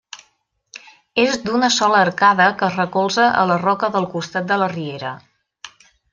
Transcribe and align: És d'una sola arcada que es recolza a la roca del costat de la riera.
És 1.23 1.35
d'una 1.43 1.69
sola 1.75 1.99
arcada 2.05 2.47
que 2.61 2.67
es 2.69 2.79
recolza 2.81 3.27
a 3.43 3.45
la 3.53 3.59
roca 3.67 3.91
del 3.99 4.09
costat 4.17 4.49
de 4.55 4.59
la 4.63 4.73
riera. 4.75 5.15